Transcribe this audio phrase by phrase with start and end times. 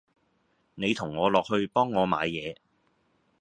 [0.73, 2.57] 你同我落去幫我買嘢